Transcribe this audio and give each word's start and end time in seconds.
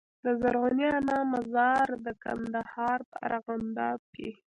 د 0.25 0.25
زرغونې 0.41 0.87
انا 0.97 1.17
مزار 1.33 1.87
د 2.05 2.07
کندهار 2.23 2.99
په 3.09 3.15
ارغنداب 3.27 3.99
کي 4.15 4.29